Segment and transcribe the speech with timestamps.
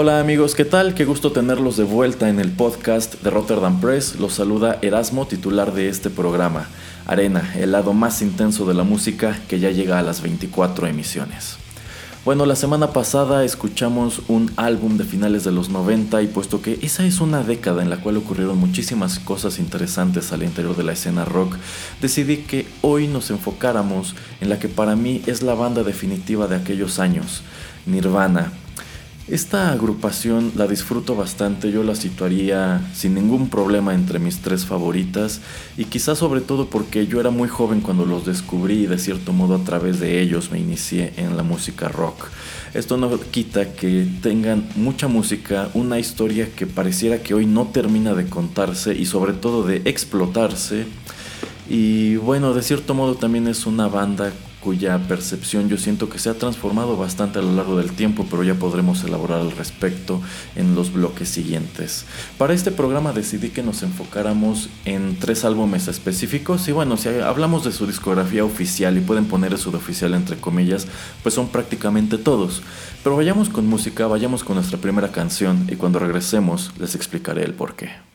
[0.00, 0.94] Hola amigos, ¿qué tal?
[0.94, 4.14] Qué gusto tenerlos de vuelta en el podcast de Rotterdam Press.
[4.20, 6.68] Los saluda Erasmo, titular de este programa,
[7.04, 11.56] Arena, el lado más intenso de la música que ya llega a las 24 emisiones.
[12.24, 16.78] Bueno, la semana pasada escuchamos un álbum de finales de los 90 y puesto que
[16.80, 20.92] esa es una década en la cual ocurrieron muchísimas cosas interesantes al interior de la
[20.92, 21.56] escena rock,
[22.00, 26.54] decidí que hoy nos enfocáramos en la que para mí es la banda definitiva de
[26.54, 27.42] aquellos años,
[27.84, 28.52] Nirvana,
[29.30, 35.42] esta agrupación la disfruto bastante, yo la situaría sin ningún problema entre mis tres favoritas
[35.76, 39.34] y quizás sobre todo porque yo era muy joven cuando los descubrí y de cierto
[39.34, 42.28] modo a través de ellos me inicié en la música rock.
[42.72, 48.14] Esto no quita que tengan mucha música, una historia que pareciera que hoy no termina
[48.14, 50.86] de contarse y sobre todo de explotarse.
[51.68, 56.30] Y bueno, de cierto modo también es una banda cuya percepción yo siento que se
[56.30, 60.20] ha transformado bastante a lo largo del tiempo, pero ya podremos elaborar al respecto
[60.56, 62.04] en los bloques siguientes.
[62.38, 67.64] Para este programa decidí que nos enfocáramos en tres álbumes específicos y bueno, si hablamos
[67.64, 70.86] de su discografía oficial y pueden poner eso de oficial entre comillas,
[71.22, 72.62] pues son prácticamente todos.
[73.02, 77.54] Pero vayamos con música, vayamos con nuestra primera canción y cuando regresemos les explicaré el
[77.54, 78.07] porqué.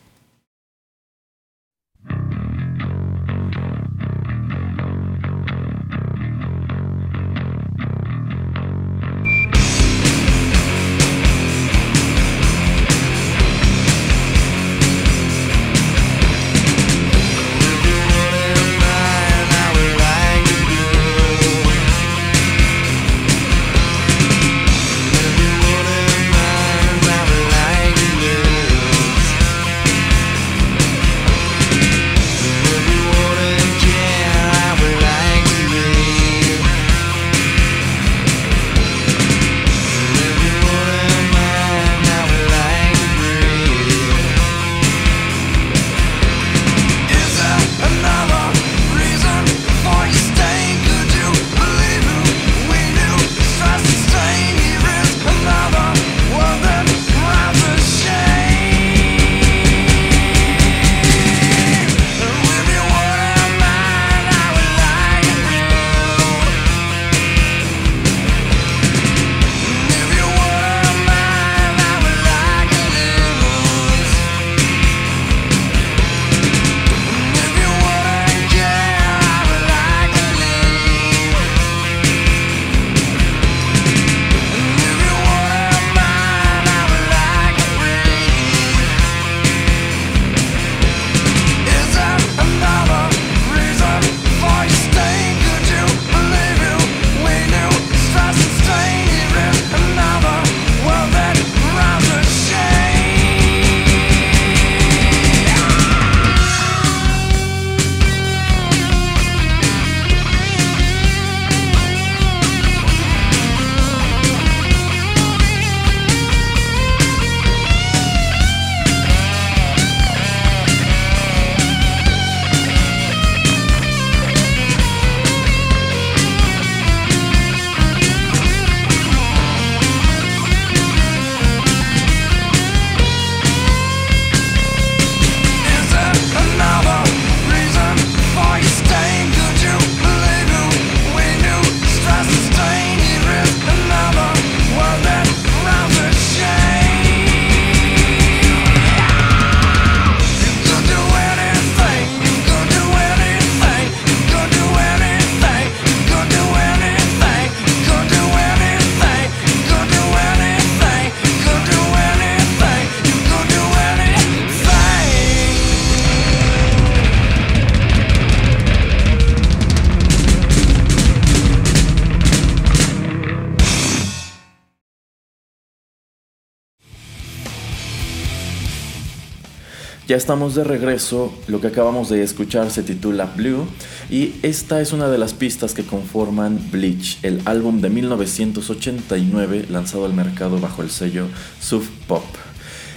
[180.13, 183.65] Ya estamos de regreso, lo que acabamos de escuchar se titula Blue
[184.11, 190.05] y esta es una de las pistas que conforman Bleach, el álbum de 1989 lanzado
[190.05, 191.25] al mercado bajo el sello
[191.59, 192.23] Sub Pop.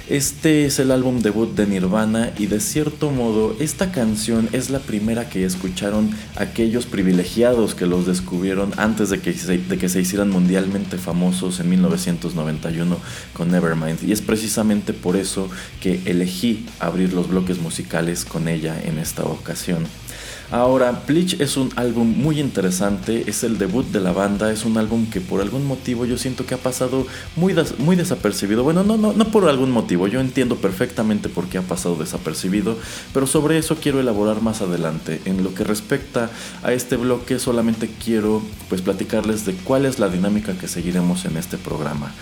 [0.08, 4.79] Este es el álbum debut de Nirvana y de cierto modo esta canción es la
[4.79, 9.32] primera que escucharon aquellos privilegiados que los descubrieron antes de que
[9.88, 12.99] se, hicieran mundialmente famosos en 1991
[13.32, 14.05] con Nevermind.
[14.05, 15.50] Y es precisamente por eso
[15.81, 19.88] que elegí abrir los bloques musicales con ella en esta ocasión.
[20.50, 24.78] Ahora, Bleach es un álbum muy interesante, es el debut de la banda, es un
[24.78, 27.52] álbum que por algún motivo yo siento que ha pasado muy,
[27.96, 28.62] desapercibido.
[28.62, 32.76] Bueno, no, no, no por algún motivo, yo entiendo perfectamente por qué ha pasado desapercibido,
[33.12, 35.20] pero sobre eso quiero elaborar más adelante.
[35.25, 36.31] En lo que respecta
[36.62, 41.37] a este bloque, solamente quiero pues platicarles de cuál es la dinámica que seguiremos en
[41.37, 42.12] este programa.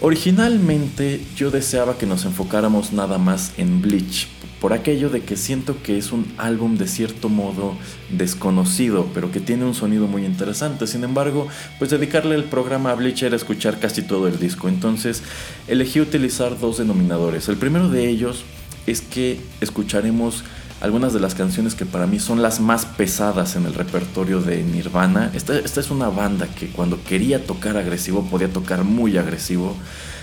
[0.00, 4.28] Originalmente yo deseaba que nos enfocáramos nada más en Bleach,
[4.60, 7.74] por aquello de que siento que es un álbum de cierto modo
[8.10, 10.86] desconocido, pero que tiene un sonido muy interesante.
[10.86, 11.48] Sin embargo,
[11.78, 14.68] pues dedicarle el programa a Bleach era escuchar casi todo el disco.
[14.68, 15.22] Entonces
[15.66, 17.48] elegí utilizar dos denominadores.
[17.48, 18.44] El primero de ellos
[18.86, 20.44] es que escucharemos
[20.82, 24.62] algunas de las canciones que para mí son las más pesadas en el repertorio de
[24.62, 25.30] Nirvana.
[25.34, 29.76] Esta, esta es una banda que cuando quería tocar agresivo podía tocar muy agresivo.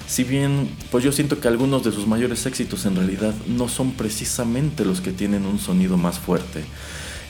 [0.08, 3.92] Si bien, pues yo siento que algunos de sus mayores éxitos en realidad no son
[3.92, 6.64] precisamente los que tienen un sonido más fuerte.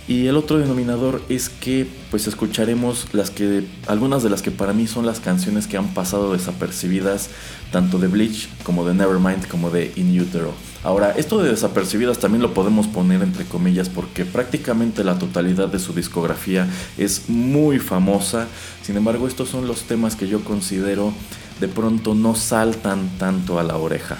[0.08, 4.72] Y el otro denominador es que pues escucharemos las que algunas de las que para
[4.72, 7.30] mí son las canciones que han pasado desapercibidas
[7.74, 10.54] tanto de Bleach como de Nevermind como de In Utero.
[10.84, 15.80] Ahora, esto de desapercibidas también lo podemos poner entre comillas porque prácticamente la totalidad de
[15.80, 18.48] su discografía es muy famosa.
[18.84, 21.12] Sin embargo, estos son los temas que yo considero
[21.60, 24.18] de pronto no saltan tanto a la oreja.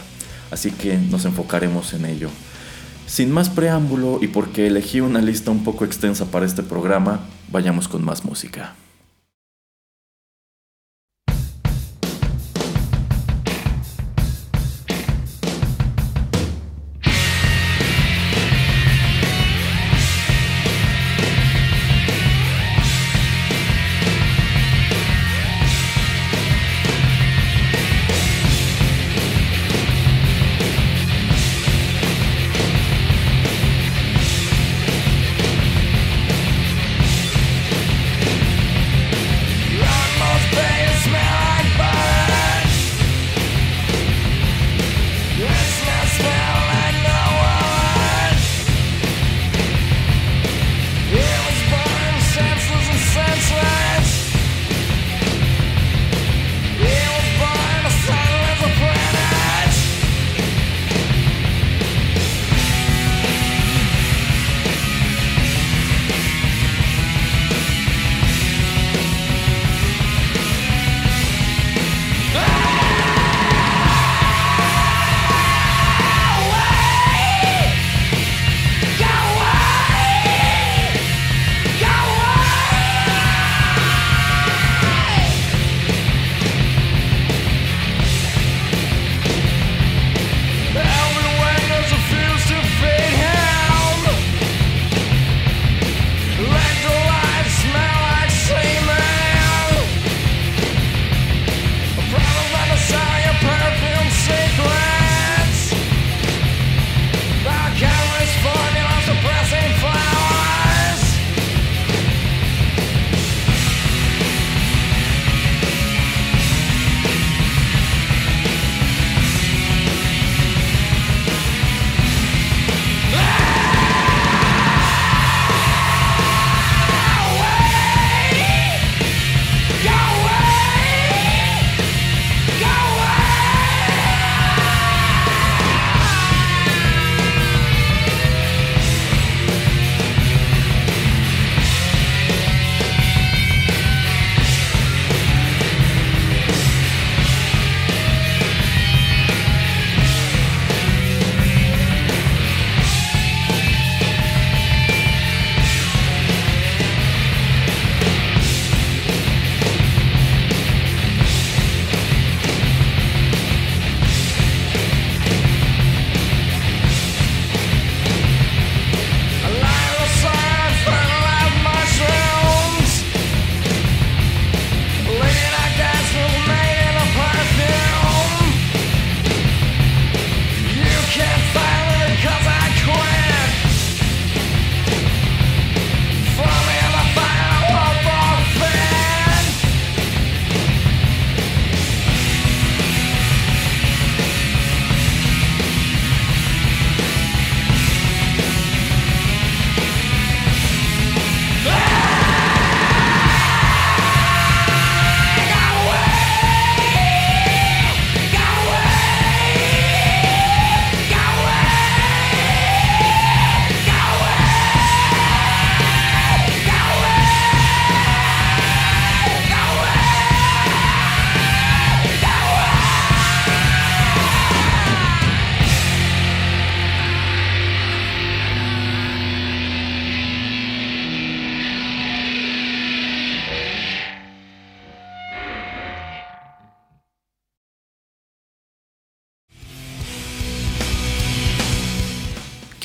[0.52, 2.30] Así que nos enfocaremos en ello.
[3.06, 7.88] Sin más preámbulo y porque elegí una lista un poco extensa para este programa, vayamos
[7.88, 8.76] con más música.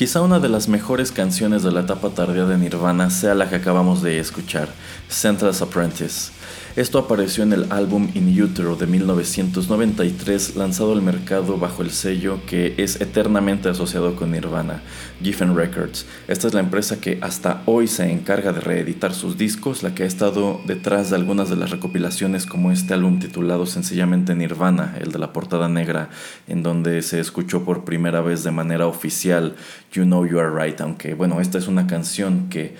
[0.03, 3.55] Quizá una de las mejores canciones de la etapa tardía de Nirvana sea la que
[3.55, 4.67] acabamos de escuchar,
[5.07, 6.33] Central's Apprentice.
[6.75, 12.39] Esto apareció en el álbum In Utero de 1993, lanzado al mercado bajo el sello
[12.47, 14.81] que es eternamente asociado con Nirvana,
[15.21, 16.07] Giffen Records.
[16.27, 20.01] Esta es la empresa que hasta hoy se encarga de reeditar sus discos, la que
[20.01, 25.11] ha estado detrás de algunas de las recopilaciones como este álbum titulado sencillamente Nirvana, el
[25.11, 26.09] de la portada negra,
[26.47, 29.55] en donde se escuchó por primera vez de manera oficial
[29.91, 32.73] You Know You Are Right, aunque bueno, esta es una canción que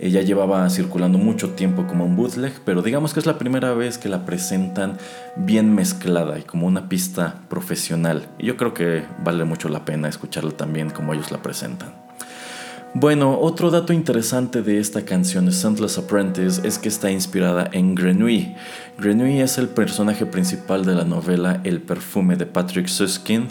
[0.00, 3.98] ella llevaba circulando mucho tiempo como un bootleg, pero digamos que es la primera vez
[3.98, 4.96] que la presentan
[5.36, 8.26] bien mezclada y como una pista profesional.
[8.38, 11.94] Y yo creo que vale mucho la pena escucharla también como ellos la presentan.
[12.94, 18.56] Bueno, otro dato interesante de esta canción, Scentless Apprentice, es que está inspirada en Grenouille.
[18.98, 23.50] Grenouille es el personaje principal de la novela El perfume de Patrick Suskind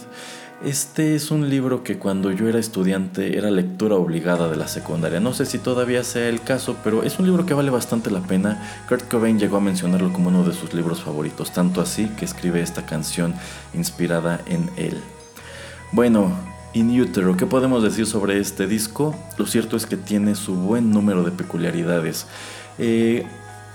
[0.63, 5.19] este es un libro que cuando yo era estudiante era lectura obligada de la secundaria.
[5.19, 8.21] No sé si todavía sea el caso, pero es un libro que vale bastante la
[8.21, 8.61] pena.
[8.87, 12.61] Kurt Cobain llegó a mencionarlo como uno de sus libros favoritos, tanto así que escribe
[12.61, 13.33] esta canción
[13.73, 14.97] inspirada en él.
[15.91, 16.31] Bueno,
[16.73, 19.15] In Utero, ¿qué podemos decir sobre este disco?
[19.37, 22.27] Lo cierto es que tiene su buen número de peculiaridades.
[22.77, 23.25] Eh,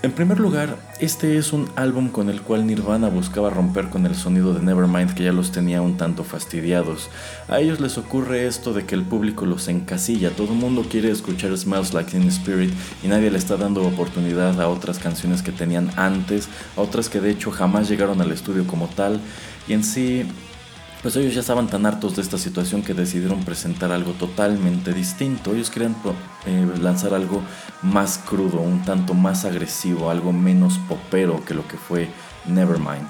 [0.05, 4.13] en primer lugar, este es un álbum con el cual Nirvana buscaba romper con el
[4.13, 7.09] sonido de Nevermind que ya los tenía un tanto fastidiados.
[7.47, 11.09] A ellos les ocurre esto de que el público los encasilla, todo el mundo quiere
[11.09, 12.71] escuchar Smells Like Teen Spirit
[13.03, 17.19] y nadie le está dando oportunidad a otras canciones que tenían antes, a otras que
[17.19, 19.19] de hecho jamás llegaron al estudio como tal,
[19.67, 20.23] y en sí
[21.05, 25.53] pues ellos ya estaban tan hartos de esta situación que decidieron presentar algo totalmente distinto.
[25.53, 25.95] Ellos querían
[26.47, 27.43] eh, lanzar algo
[27.83, 32.09] más crudo, un tanto más agresivo, algo menos popero que lo que fue
[32.47, 33.07] Nevermind.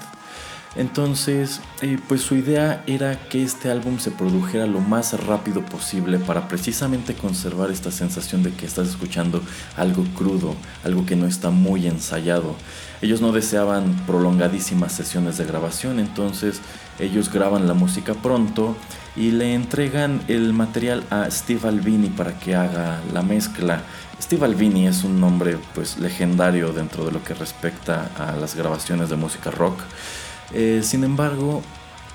[0.74, 6.18] Entonces, eh, pues su idea era que este álbum se produjera lo más rápido posible
[6.18, 9.40] para precisamente conservar esta sensación de que estás escuchando
[9.74, 12.56] algo crudo, algo que no está muy ensayado.
[13.00, 16.60] Ellos no deseaban prolongadísimas sesiones de grabación, entonces
[16.98, 18.76] ellos graban la música pronto
[19.16, 23.82] y le entregan el material a Steve Albini para que haga la mezcla.
[24.20, 29.08] Steve Albini es un nombre pues legendario dentro de lo que respecta a las grabaciones
[29.08, 29.78] de música rock.
[30.52, 31.62] Eh, sin embargo,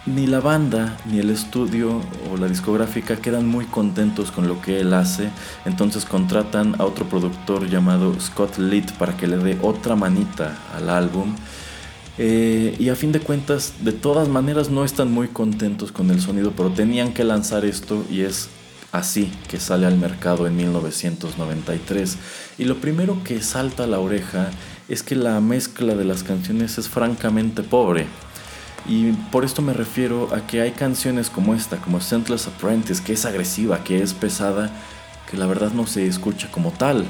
[0.05, 4.79] ni la banda ni el estudio o la discográfica quedan muy contentos con lo que
[4.79, 5.29] él hace,
[5.65, 10.89] entonces contratan a otro productor llamado Scott Litt para que le dé otra manita al
[10.89, 11.35] álbum.
[12.17, 16.21] Eh, y a fin de cuentas, de todas maneras no están muy contentos con el
[16.21, 18.49] sonido, pero tenían que lanzar esto y es
[18.91, 22.17] así que sale al mercado en 1993.
[22.57, 24.49] Y lo primero que salta a la oreja
[24.89, 28.07] es que la mezcla de las canciones es francamente pobre.
[28.87, 33.13] Y por esto me refiero a que hay canciones como esta, como Scentless Apprentice, que
[33.13, 34.71] es agresiva, que es pesada,
[35.29, 37.05] que la verdad no se escucha como tal.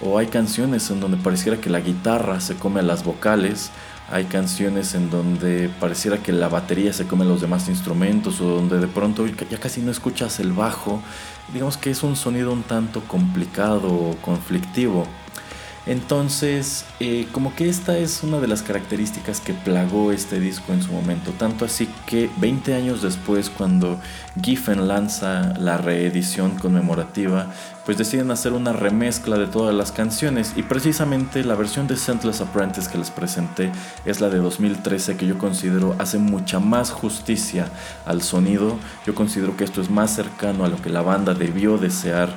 [0.00, 3.70] O hay canciones en donde pareciera que la guitarra se come a las vocales,
[4.10, 8.78] hay canciones en donde pareciera que la batería se come los demás instrumentos o donde
[8.78, 11.02] de pronto ya casi no escuchas el bajo.
[11.52, 15.06] Digamos que es un sonido un tanto complicado o conflictivo.
[15.88, 20.82] Entonces, eh, como que esta es una de las características que plagó este disco en
[20.82, 23.98] su momento, tanto así que 20 años después, cuando
[24.42, 27.50] Giffen lanza la reedición conmemorativa,
[27.88, 30.52] pues deciden hacer una remezcla de todas las canciones.
[30.56, 33.72] Y precisamente la versión de Scentless Apprentice que les presenté
[34.04, 37.70] es la de 2013 que yo considero hace mucha más justicia
[38.04, 38.76] al sonido,
[39.06, 42.28] yo considero que esto es más cercano a lo que la banda debió desear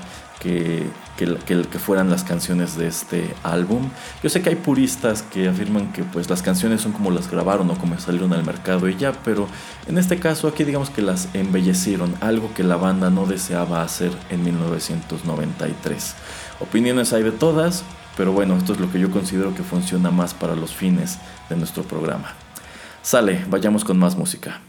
[0.42, 3.90] que, que, que, fueran las canciones de este álbum.
[4.24, 7.70] Yo sé que hay puristas que afirman que pues las canciones son como las grabaron
[7.70, 9.48] o como salieron al mercado y ya, pero
[9.88, 14.12] en este caso aquí digamos que las embellecieron, algo que la banda no deseaba hacer
[14.32, 16.16] en 1993.
[16.60, 17.84] Opiniones hay de todas,
[18.18, 21.20] pero bueno, esto es lo que yo considero que funciona más para los fines
[21.50, 22.34] de nuestro programa.
[23.04, 24.60] Sale, vayamos con más música.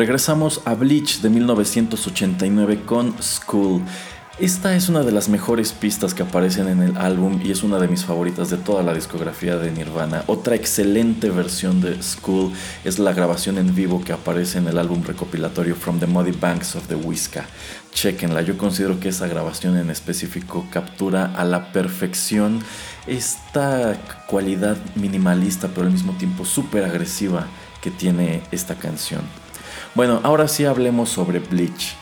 [0.00, 3.82] Regresamos a Bleach de 1989 con School.
[4.38, 7.78] Esta es una de las mejores pistas que aparecen en el álbum y es una
[7.78, 10.24] de mis favoritas de toda la discografía de Nirvana.
[10.26, 12.50] Otra excelente versión de School
[12.82, 16.76] es la grabación en vivo que aparece en el álbum recopilatorio From the Muddy Banks
[16.76, 17.44] of the Whiska.
[17.92, 22.62] Chequenla, yo considero que esa grabación en específico captura a la perfección
[23.06, 27.48] esta cualidad minimalista pero al mismo tiempo súper agresiva
[27.82, 29.20] que tiene esta canción.
[29.94, 31.96] Bueno, ahora sí hablemos sobre Bleach.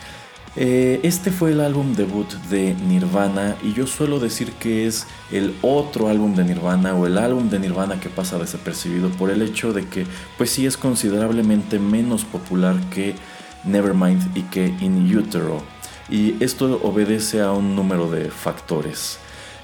[0.55, 5.55] Eh, este fue el álbum debut de Nirvana y yo suelo decir que es el
[5.61, 9.73] otro álbum de Nirvana o el álbum de Nirvana que pasa desapercibido por el hecho
[9.73, 10.05] de que
[10.37, 13.15] pues sí es considerablemente menos popular que
[13.63, 15.63] Nevermind y que In Utero
[16.09, 19.17] y esto obedece a un número de factores.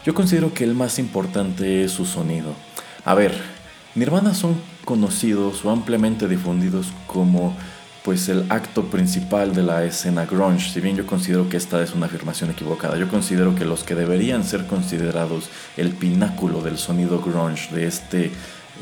[0.03, 2.53] Yo considero que el más importante es su sonido.
[3.03, 3.39] A ver,
[3.95, 7.55] Nirvana son conocidos o ampliamente difundidos como
[8.05, 11.95] pues el acto principal de la escena grunge, si bien yo considero que esta es
[11.95, 17.19] una afirmación equivocada, yo considero que los que deberían ser considerados el pináculo del sonido
[17.19, 18.31] grunge, de este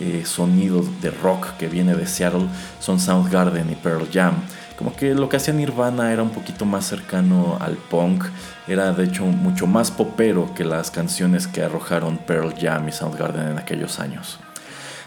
[0.01, 2.47] eh, sonido de rock que viene de Seattle,
[2.81, 4.35] son Soundgarden y Pearl Jam.
[4.77, 8.25] Como que lo que hacía Nirvana era un poquito más cercano al punk,
[8.67, 13.51] era de hecho mucho más popero que las canciones que arrojaron Pearl Jam y Soundgarden
[13.51, 14.37] en aquellos años.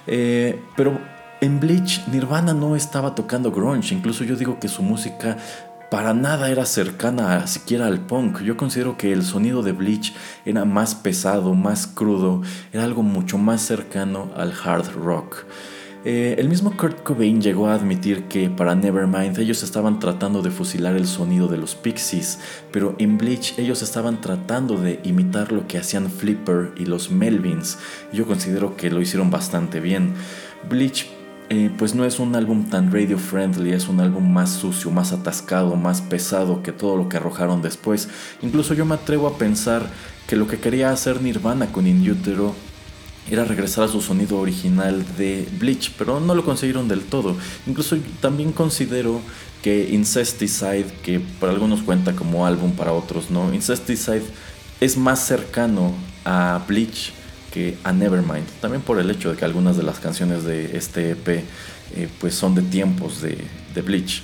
[0.06, 0.98] Eh, pero
[1.40, 5.36] en Bleach, Nirvana no estaba tocando grunge, incluso yo digo que su música
[5.90, 8.42] para nada era cercana siquiera al punk.
[8.42, 13.38] Yo considero que el sonido de Bleach era más pesado, más crudo, era algo mucho
[13.38, 15.44] más cercano al hard rock.
[16.04, 20.52] Eh, el mismo Kurt Cobain llegó a admitir que para Nevermind ellos estaban tratando de
[20.52, 22.38] fusilar el sonido de los Pixies,
[22.70, 27.78] pero en Bleach ellos estaban tratando de imitar lo que hacían Flipper y los Melvins.
[28.12, 30.14] Yo considero que lo hicieron bastante bien.
[30.68, 31.15] Bleach
[31.48, 35.12] eh, pues no es un álbum tan radio friendly, es un álbum más sucio, más
[35.12, 38.08] atascado, más pesado que todo lo que arrojaron después.
[38.42, 39.88] Incluso yo me atrevo a pensar
[40.26, 42.54] que lo que quería hacer Nirvana con In Utero
[43.30, 47.36] era regresar a su sonido original de Bleach, pero no lo consiguieron del todo.
[47.66, 49.20] Incluso también considero
[49.62, 54.24] que Incesticide, que para algunos cuenta como álbum, para otros no, Incesticide
[54.80, 55.92] es más cercano
[56.24, 57.12] a Bleach
[57.84, 58.46] a Nevermind.
[58.60, 61.44] También por el hecho de que algunas de las canciones de este EP
[61.94, 63.38] eh, pues son de tiempos de,
[63.82, 64.22] Bleach.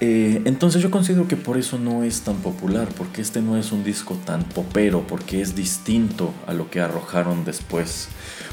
[0.00, 3.72] Eh, entonces yo considero que por eso no es tan popular, porque este no es
[3.72, 8.08] un disco tan popero, porque es distinto a lo que arrojaron después.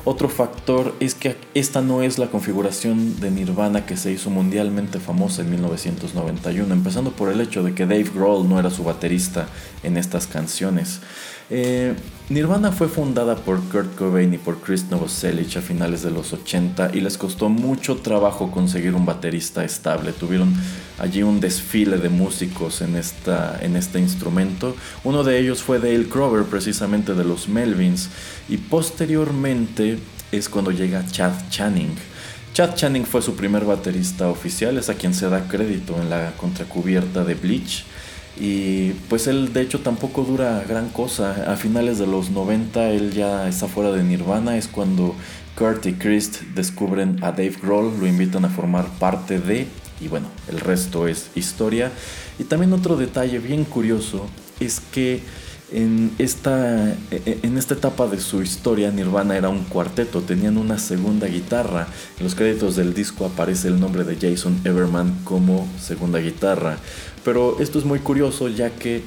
[0.05, 4.99] Otro factor es que esta no es la configuración de Nirvana que se hizo mundialmente
[4.99, 9.47] famosa en 1991, empezando por el hecho de que Dave Grohl no era su baterista
[9.81, 11.01] en estas canciones.
[11.49, 11.93] Eh,
[12.27, 16.89] Nirvana fue fundada por Kurt Cobain y por Chris Novoselic a finales de los 80
[16.95, 20.11] y les costó mucho trabajo conseguir un baterista estable.
[20.11, 20.55] Tuvieron
[20.97, 24.75] allí un desfile de músicos en, en este instrumento.
[25.03, 28.09] Uno de ellos fue Dale Crover, precisamente de los Melvins,
[28.49, 29.99] y posteriormente
[30.31, 31.93] es cuando llega Chad Channing.
[32.55, 36.31] Chad Channing fue su primer baterista oficial, es a quien se da crédito en la
[36.37, 37.85] contracubierta de Bleach.
[38.37, 41.51] Y pues él de hecho tampoco dura gran cosa.
[41.51, 44.57] A finales de los 90 él ya está fuera de Nirvana.
[44.57, 45.15] Es cuando
[45.57, 49.67] Kurt y Chris descubren a Dave Grohl, lo invitan a formar parte de...
[50.01, 51.91] Y bueno, el resto es historia.
[52.37, 54.27] Y también otro detalle bien curioso
[54.59, 55.21] es que
[55.71, 60.57] en esta, e, e, en esta etapa de su historia, Nirvana era un cuarteto, tenían
[60.57, 61.87] una segunda guitarra.
[62.17, 66.77] En los créditos del disco aparece el nombre de Jason Everman como segunda guitarra.
[67.23, 69.03] Pero esto es muy curioso ya que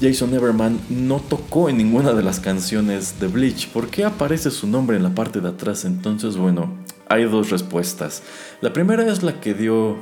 [0.00, 3.68] Jason Everman no tocó en ninguna de las canciones de Bleach.
[3.68, 5.84] ¿Por qué aparece su nombre en la parte de atrás?
[5.84, 6.76] Entonces, bueno,
[7.08, 8.22] hay dos respuestas.
[8.60, 9.96] La primera es la que dio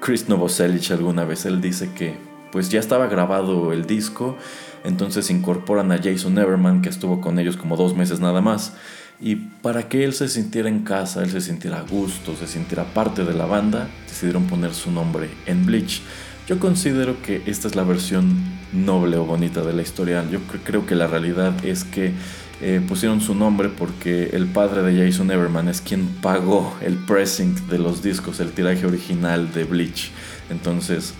[0.00, 1.46] Chris Novoselic alguna vez.
[1.46, 2.16] Él dice que
[2.52, 4.36] pues ya estaba grabado el disco
[4.84, 8.74] entonces incorporan a Jason Everman, que estuvo con ellos como dos meses nada más.
[9.20, 12.84] Y para que él se sintiera en casa, él se sintiera a gusto, se sintiera
[12.84, 16.02] parte de la banda, decidieron poner su nombre en Bleach.
[16.46, 18.36] Yo considero que esta es la versión
[18.74, 20.22] noble o bonita de la historia.
[20.30, 22.12] Yo creo que la realidad es que
[22.60, 27.68] eh, pusieron su nombre porque el padre de Jason Everman es quien pagó el pressing
[27.68, 30.10] de los discos, el tiraje original de Bleach.
[30.50, 31.14] Entonces,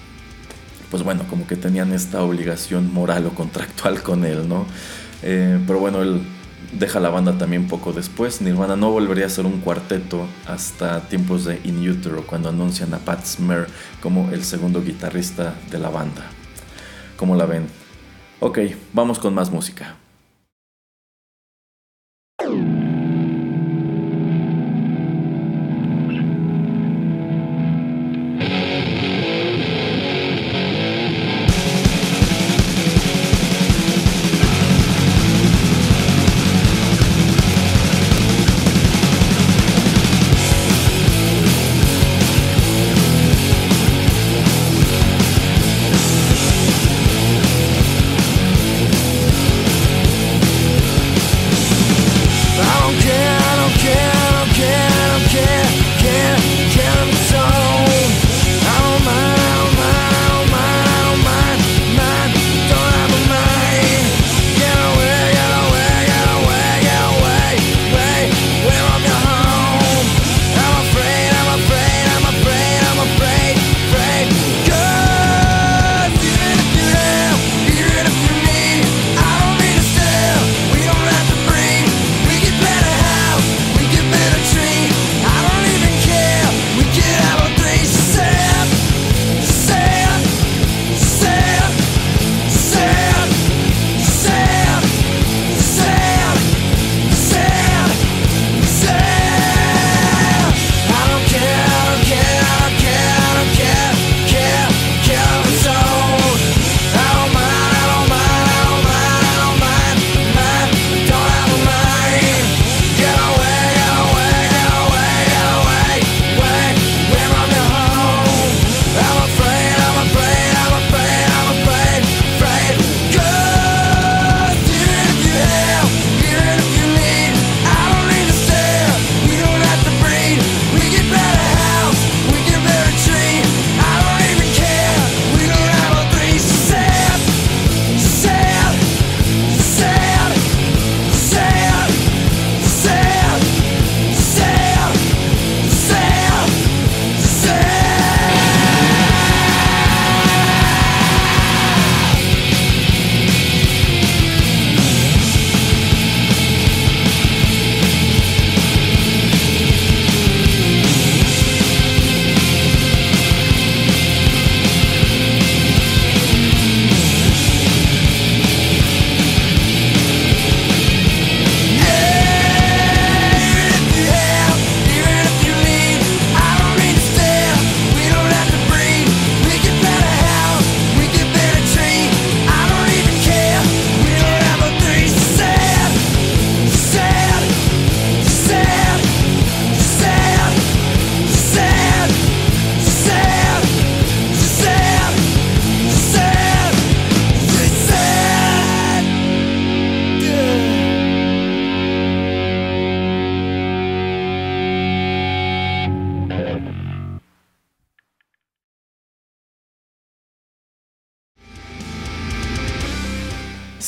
[0.95, 4.65] pues bueno, como que tenían esta obligación moral o contractual con él, ¿no?
[5.25, 6.23] Eh, pero bueno, él
[6.79, 8.41] deja la banda también poco después.
[8.41, 12.99] Nirvana no volvería a ser un cuarteto hasta tiempos de In Utero, cuando anuncian a
[12.99, 13.67] Pat Smear
[14.01, 16.23] como el segundo guitarrista de la banda.
[17.17, 17.67] ¿Cómo la ven?
[18.39, 18.61] Ok,
[18.93, 19.97] vamos con más música.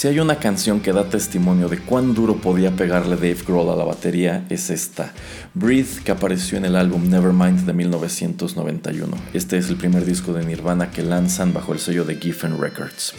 [0.06, 3.74] Si hay una canción que da testimonio de cuán duro podía pegarle Dave Grohl a
[3.74, 5.12] la batería, es esta,
[5.54, 9.16] Breathe, que apareció en el álbum Nevermind de 1991.
[9.32, 13.14] Este es el primer disco de Nirvana que lanzan bajo el sello de Giffen Records.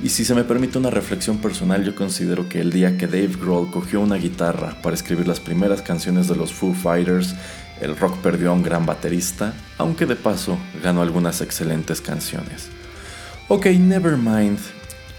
[0.00, 3.34] Y si se me permite una reflexión personal, yo considero que el día que Dave
[3.40, 7.34] Grohl cogió una guitarra para escribir las primeras canciones de los Foo Fighters,
[7.80, 12.68] el rock perdió a un gran baterista, aunque de paso ganó algunas excelentes canciones.
[13.48, 14.60] Ok, Nevermind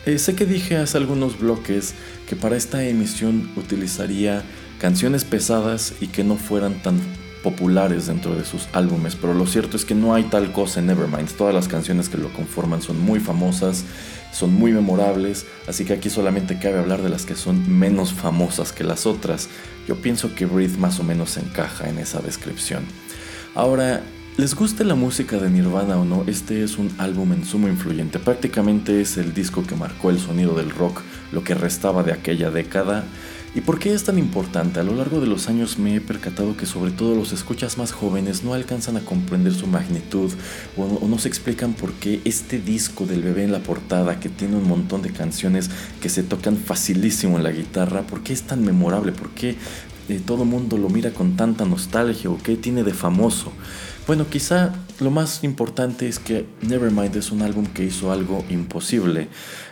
[0.06, 1.94] eh, sé que dije hace algunos bloques
[2.28, 4.44] que para esta emisión utilizaría
[4.80, 7.00] canciones pesadas y que no fueran tan
[7.44, 10.88] populares dentro de sus álbumes, pero lo cierto es que no hay tal cosa en
[10.88, 11.30] Nevermind.
[11.34, 13.84] Todas las canciones que lo conforman son muy famosas,
[14.32, 18.72] son muy memorables, así que aquí solamente cabe hablar de las que son menos famosas
[18.72, 19.50] que las otras.
[19.88, 22.86] Yo pienso que Breathe más o menos encaja en esa descripción.
[23.54, 24.02] Ahora,
[24.36, 28.18] les guste la música de Nirvana o no, este es un álbum en sumo influyente.
[28.18, 32.50] Prácticamente es el disco que marcó el sonido del rock, lo que restaba de aquella
[32.50, 33.04] década.
[33.54, 34.80] ¿Y por qué es tan importante?
[34.80, 37.92] A lo largo de los años me he percatado que sobre todo los escuchas más
[37.92, 40.32] jóvenes no alcanzan a comprender su magnitud
[40.76, 44.56] o no, se explican por qué este disco del bebé en la portada que tiene
[44.56, 45.70] un montón de canciones
[46.02, 49.56] que se tocan facilísimo en la guitarra, por qué es tan memorable, por qué
[50.10, 53.54] eh, todo mundo lo mira con tanta nostalgia o qué tiene de famoso.
[54.06, 59.30] Bueno, quizá lo más importante es que Nevermind es un álbum que hizo algo imposible.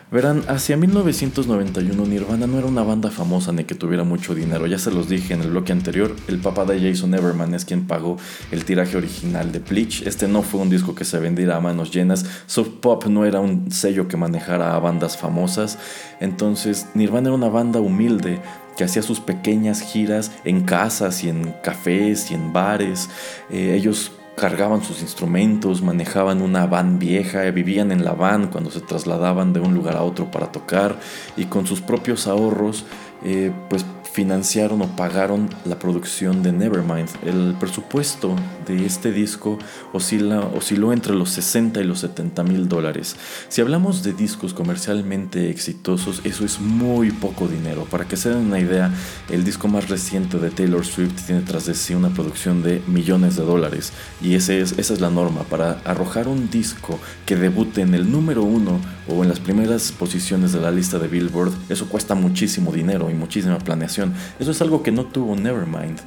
[0.10, 4.68] Verán, hacia 1991 Nirvana no era una banda famosa ni que tuviera mucho dinero.
[4.68, 7.88] Ya se los dije en el bloque anterior, el papá de Jason Neverman es quien
[7.88, 8.16] pagó
[8.52, 10.04] el tiraje original de Bleach.
[10.08, 12.26] Este no fue un disco que se vendiera a manos llenas.
[12.46, 15.78] Soft Pop no era un sello que manejara a bandas famosas.
[16.22, 18.42] Entonces, Nirvana era una banda humilde
[18.78, 23.10] que hacía sus pequeñas giras en casas y en cafés y en bares.
[23.50, 28.82] Eh, ellos cargaban sus instrumentos, manejaban una van vieja, vivían en la van cuando se
[28.82, 31.00] trasladaban de un lugar a otro para tocar
[31.38, 32.86] y con sus propios ahorros
[33.24, 37.10] eh, pues financiaron o pagaron la producción de Nevermind.
[37.26, 38.36] El presupuesto
[38.68, 39.58] de este disco
[39.94, 43.16] oscila, osciló entre los 60 y los 70 mil dólares.
[43.48, 47.86] Si hablamos de discos comercialmente exitosos, eso es muy poco dinero.
[47.86, 48.92] Para que se den una idea,
[49.30, 53.38] el disco más reciente de Taylor Swift tiene tras de sí una producción de millones
[53.38, 53.94] de dólares.
[54.22, 55.44] Y ese es, esa es la norma.
[55.44, 60.52] Para arrojar un disco que debute en el número uno o en las primeras posiciones
[60.52, 64.01] de la lista de Billboard, eso cuesta muchísimo dinero y muchísima planeación.
[64.40, 66.00] Eso es algo que no tuvo Nevermind.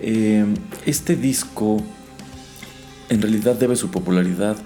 [0.00, 0.44] Eh,
[0.86, 1.82] este disco
[3.08, 4.56] en realidad debe su popularidad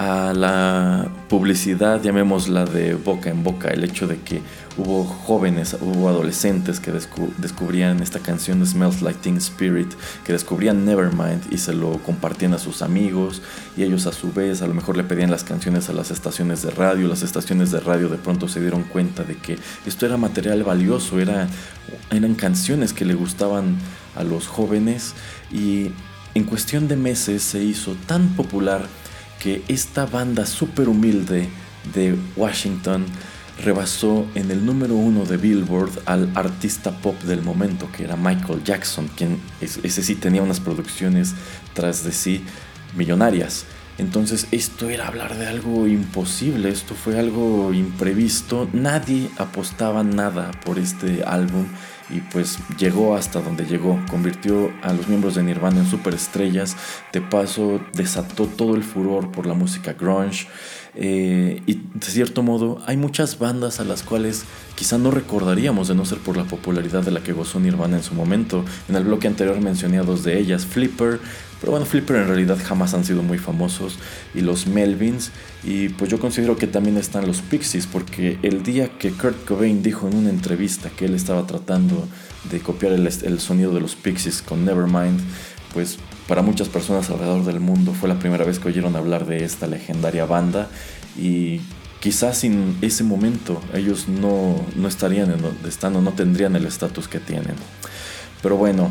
[0.00, 4.40] a la publicidad, llamémosla de boca en boca, el hecho de que
[4.78, 9.92] hubo jóvenes, hubo adolescentes que descubrían esta canción Smells Like Teen Spirit,
[10.24, 13.42] que descubrían Nevermind y se lo compartían a sus amigos
[13.76, 16.62] y ellos a su vez a lo mejor le pedían las canciones a las estaciones
[16.62, 20.16] de radio, las estaciones de radio de pronto se dieron cuenta de que esto era
[20.16, 21.46] material valioso, era,
[22.10, 23.76] eran canciones que le gustaban
[24.16, 25.12] a los jóvenes
[25.52, 25.90] y
[26.32, 28.86] en cuestión de meses se hizo tan popular
[29.40, 31.48] que esta banda súper humilde
[31.94, 33.06] de Washington
[33.64, 38.62] rebasó en el número uno de Billboard al artista pop del momento, que era Michael
[38.64, 41.34] Jackson, quien ese sí tenía unas producciones
[41.74, 42.44] tras de sí
[42.96, 43.64] millonarias.
[43.98, 50.78] Entonces esto era hablar de algo imposible, esto fue algo imprevisto, nadie apostaba nada por
[50.78, 51.66] este álbum
[52.12, 56.76] y pues llegó hasta donde llegó, convirtió a los miembros de Nirvana en superestrellas,
[57.12, 60.46] de paso desató todo el furor por la música grunge.
[60.96, 64.44] Eh, y de cierto modo hay muchas bandas a las cuales
[64.74, 68.02] quizá no recordaríamos de no ser por la popularidad de la que gozó Nirvana en
[68.02, 68.64] su momento.
[68.88, 71.20] En el bloque anterior mencioné a dos de ellas, Flipper,
[71.60, 73.98] pero bueno, Flipper en realidad jamás han sido muy famosos.
[74.34, 75.30] Y los Melvins.
[75.62, 77.86] Y pues yo considero que también están los Pixies.
[77.86, 82.08] Porque el día que Kurt Cobain dijo en una entrevista que él estaba tratando
[82.50, 85.20] de copiar el, el sonido de los Pixies con Nevermind.
[85.74, 89.44] Pues para muchas personas alrededor del mundo fue la primera vez que oyeron hablar de
[89.44, 90.68] esta legendaria banda.
[91.18, 91.60] Y
[92.00, 96.64] quizás sin ese momento ellos no, no estarían en donde están o no tendrían el
[96.64, 97.54] estatus que tienen.
[98.42, 98.90] Pero bueno,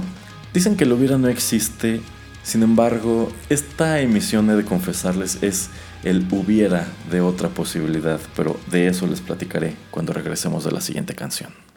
[0.54, 2.02] dicen que lo hubiera no existe
[2.44, 5.70] sin embargo, esta emisión, he de confesarles, es
[6.04, 11.16] el hubiera de otra posibilidad, pero de eso les platicaré cuando regresemos de la siguiente
[11.16, 11.69] canción.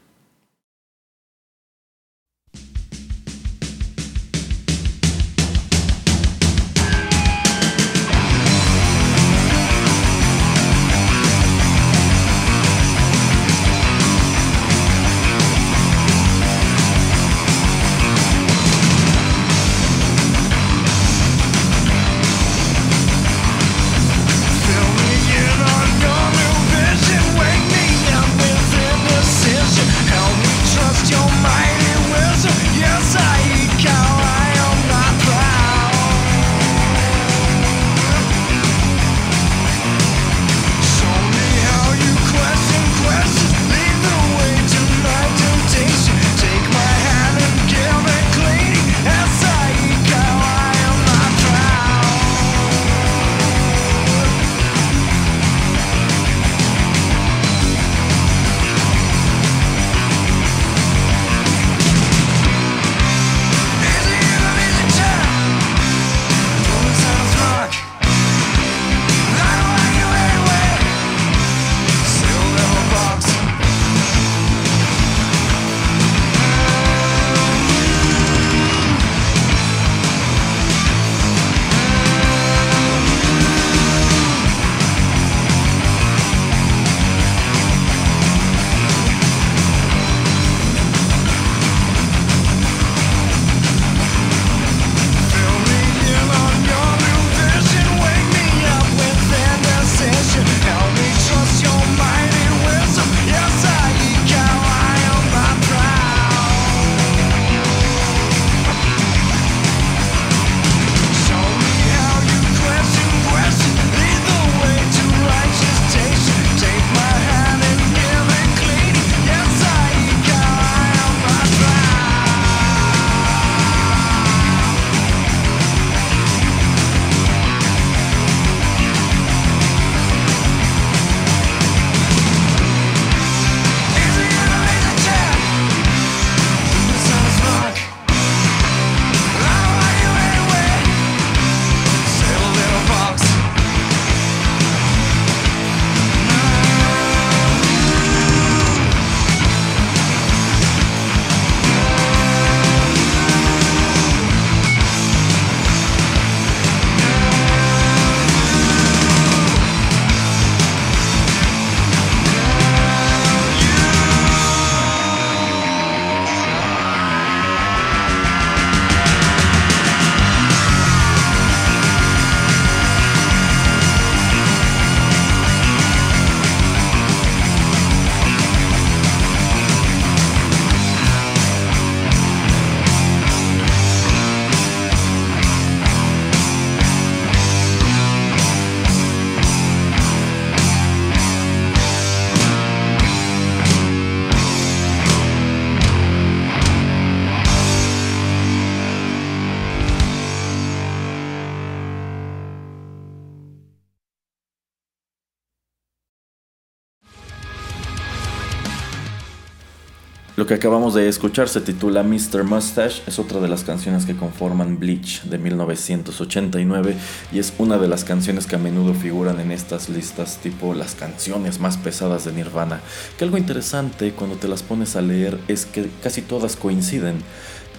[210.53, 212.45] Que acabamos de escuchar se titula Mr.
[212.45, 216.95] Mustache, es otra de las canciones que conforman Bleach de 1989
[217.33, 220.95] y es una de las canciones que a menudo figuran en estas listas tipo las
[220.95, 222.83] canciones más pesadas de Nirvana.
[223.17, 227.17] Que algo interesante cuando te las pones a leer es que casi todas coinciden,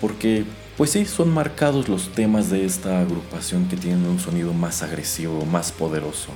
[0.01, 0.43] porque
[0.75, 5.45] pues sí, son marcados los temas de esta agrupación que tienen un sonido más agresivo,
[5.45, 6.29] más poderoso.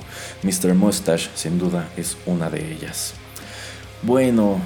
[0.44, 0.74] Mr.
[0.74, 3.14] Mustache sin duda es una de ellas.
[4.04, 4.60] Bueno,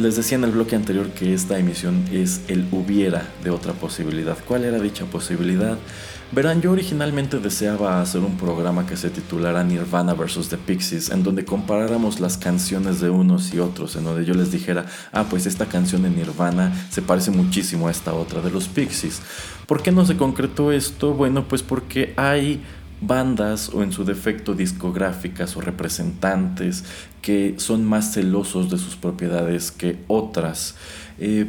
[0.00, 4.36] les decía en el bloque anterior que esta emisión es el hubiera de otra posibilidad.
[4.46, 5.78] ¿Cuál era dicha posibilidad?
[6.32, 10.48] Verán, yo originalmente deseaba hacer un programa que se titulara Nirvana vs.
[10.48, 14.52] The Pixies, en donde comparáramos las canciones de unos y otros, en donde yo les
[14.52, 18.68] dijera, ah, pues esta canción de Nirvana se parece muchísimo a esta otra de los
[18.68, 19.20] Pixies.
[19.66, 21.14] ¿Por qué no se concretó esto?
[21.14, 22.62] Bueno, pues porque hay
[23.00, 26.84] bandas o en su defecto discográficas o representantes
[27.22, 30.76] que son más celosos de sus propiedades que otras.
[31.18, 31.48] Eh,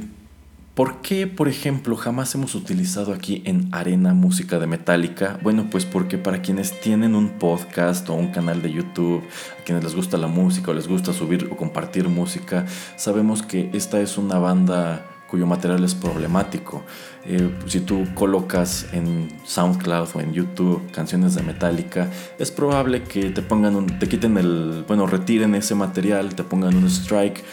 [0.73, 5.37] ¿Por qué, por ejemplo, jamás hemos utilizado aquí en Arena música de Metallica?
[5.43, 9.21] Bueno, pues porque para quienes tienen un podcast o un canal de YouTube,
[9.59, 13.69] a quienes les gusta la música o les gusta subir o compartir música, sabemos que
[13.73, 16.83] esta es una banda cuyo material es problemático.
[17.25, 22.09] Eh, si tú colocas en SoundCloud o en YouTube canciones de Metallica,
[22.39, 26.75] es probable que te pongan un, te quiten el, bueno, retiren ese material, te pongan
[26.75, 27.43] un strike.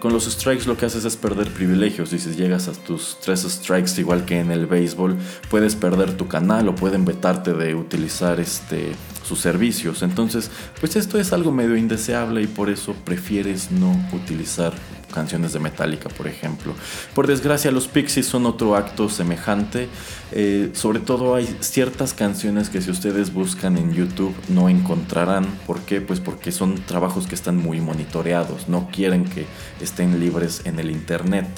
[0.00, 2.12] Con los strikes lo que haces es perder privilegios.
[2.12, 5.16] Y si llegas a tus tres strikes igual que en el béisbol,
[5.48, 8.92] puedes perder tu canal o pueden vetarte de utilizar este
[9.26, 10.02] sus servicios.
[10.02, 10.50] Entonces,
[10.80, 14.72] pues esto es algo medio indeseable y por eso prefieres no utilizar
[15.16, 16.74] canciones de Metallica, por ejemplo.
[17.14, 19.88] Por desgracia, los Pixies son otro acto semejante.
[20.32, 25.46] Eh, sobre todo hay ciertas canciones que si ustedes buscan en YouTube no encontrarán.
[25.66, 26.02] ¿Por qué?
[26.02, 28.68] Pues porque son trabajos que están muy monitoreados.
[28.68, 29.46] No quieren que
[29.80, 31.48] estén libres en el Internet.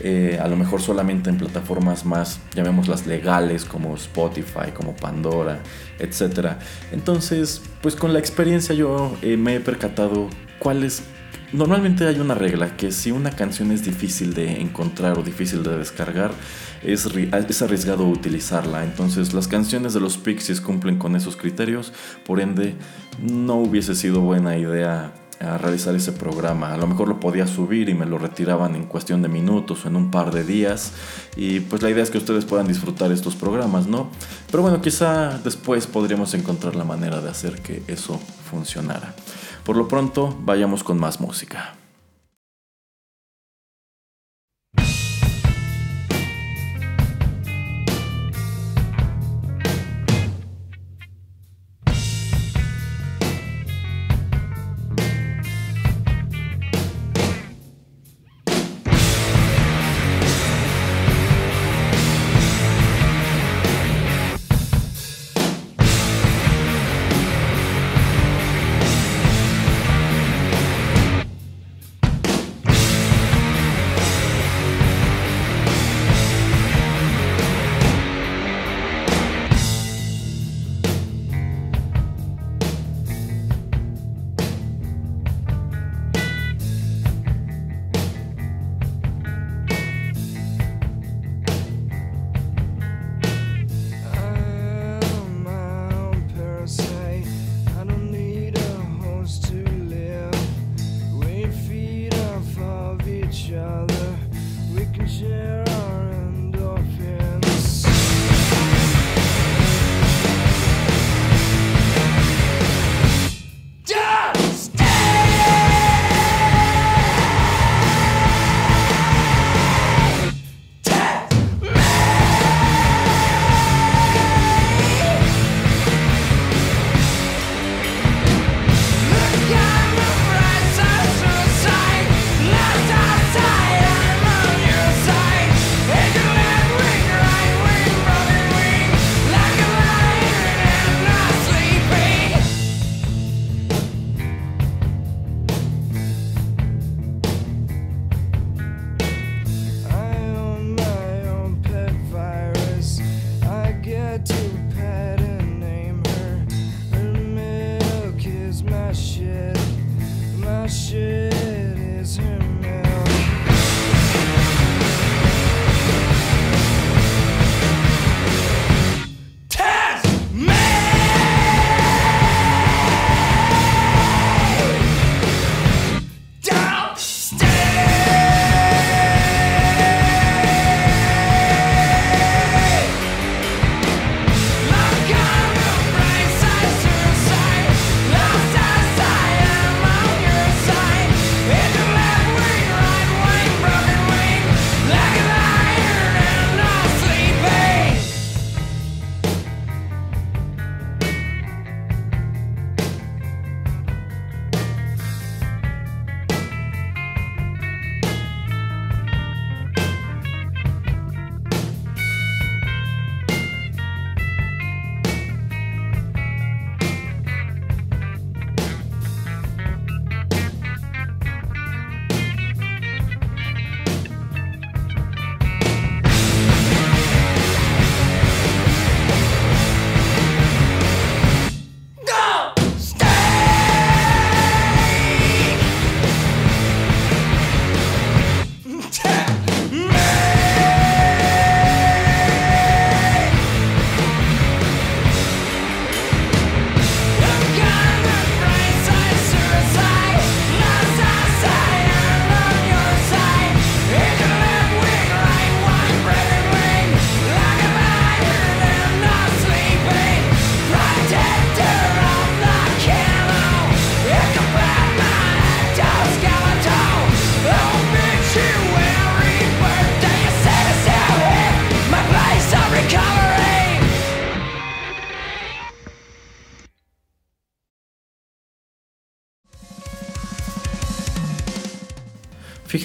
[0.00, 5.60] Eh, a lo mejor solamente en plataformas más, llamémoslas legales, como Spotify, como Pandora,
[5.98, 6.56] etc.
[6.90, 11.02] Entonces, pues con la experiencia yo eh, me he percatado cuáles
[11.54, 15.78] Normalmente hay una regla que si una canción es difícil de encontrar o difícil de
[15.78, 16.32] descargar,
[16.82, 18.82] es, es, arriesgado utilizarla.
[18.82, 21.92] Entonces las canciones de los Pixies cumplen con esos criterios,
[22.26, 22.74] por ende
[23.22, 26.74] no hubiese sido buena idea a realizar ese programa.
[26.74, 29.88] A lo mejor lo podía subir y me lo retiraban en cuestión de minutos o
[29.88, 30.90] en un par de días.
[31.36, 34.10] Y pues la idea es que ustedes puedan disfrutar estos programas, ¿no?
[34.50, 38.18] Pero bueno, quizá después podríamos encontrar la manera de hacer que eso
[39.64, 41.74] Por lo pronto, vayamos con más música.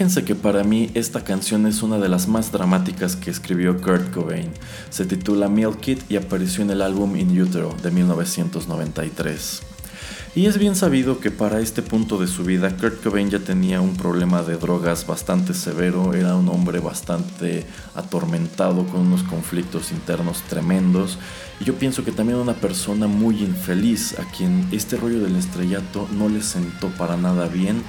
[0.10, 4.12] Fíjense que para mí esta canción es una de las más dramáticas que escribió Kurt
[4.12, 4.50] Cobain.
[4.90, 9.62] Se titula Milk It y apareció en el álbum In Utero de 1993.
[10.34, 13.82] Y es bien sabido que para este punto de su vida Kurt Cobain ya tenía
[13.82, 20.42] un problema de drogas bastante severo, era un hombre bastante atormentado con unos conflictos internos
[20.50, 21.20] tremendos
[21.60, 26.08] y yo pienso que también una persona muy infeliz a quien este rollo del estrellato
[26.14, 27.84] no le sentó para nada bien.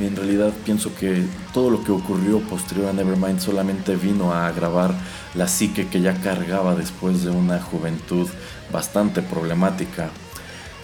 [0.00, 4.94] En realidad pienso que todo lo que ocurrió posterior a Nevermind solamente vino a agravar
[5.34, 8.28] la psique que ya cargaba después de una juventud
[8.72, 10.10] bastante problemática.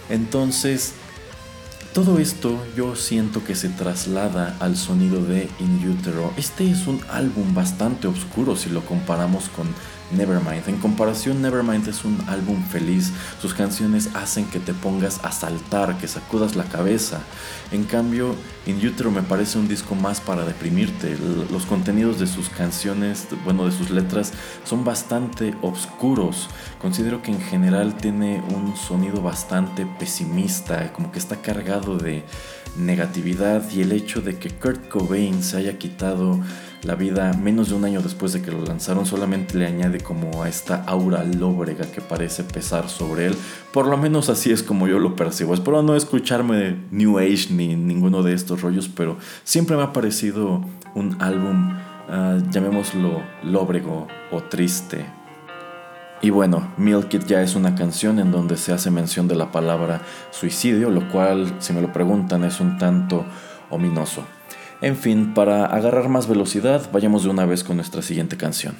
[0.09, 0.93] Entonces,
[1.93, 6.31] todo esto yo siento que se traslada al sonido de In Utero.
[6.37, 9.67] Este es un álbum bastante oscuro si lo comparamos con
[10.11, 10.67] Nevermind.
[10.67, 13.11] En comparación, Nevermind es un álbum feliz.
[13.41, 17.21] Sus canciones hacen que te pongas a saltar, que sacudas la cabeza.
[17.71, 18.35] En cambio,
[18.65, 21.17] In Utero me parece un disco más para deprimirte.
[21.51, 24.33] Los contenidos de sus canciones, bueno, de sus letras,
[24.63, 26.49] son bastante oscuros.
[26.79, 32.23] Considero que en general tiene un sonido bastante pesimista, como que está cargado de
[32.77, 36.39] negatividad y el hecho de que Kurt Cobain se haya quitado
[36.83, 40.43] la vida menos de un año después de que lo lanzaron solamente le añade como
[40.43, 43.35] a esta aura lóbrega que parece pesar sobre él.
[43.73, 45.53] Por lo menos así es como yo lo percibo.
[45.53, 50.61] Espero no escucharme New Age ni ninguno de estos rollos, pero siempre me ha parecido
[50.95, 51.73] un álbum,
[52.09, 55.05] ah, llamémoslo lóbrego o triste.
[56.21, 59.51] Y bueno, Milk It ya es una canción en donde se hace mención de la
[59.51, 60.01] palabra
[60.31, 63.25] suicidio, lo cual, si me lo preguntan, es un tanto
[63.69, 64.25] ominoso.
[64.81, 68.75] En fin, para agarrar más velocidad, vayamos de una vez con nuestra siguiente canción.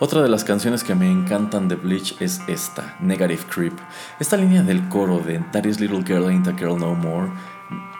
[0.00, 3.78] Otra de las canciones que me encantan de Bleach es esta, Negative Creep.
[4.18, 7.30] Esta línea del coro de That is Little Girl Ain't a Girl No More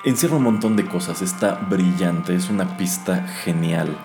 [0.04, 3.96] encierra un montón de cosas, está brillante, es una pista genial.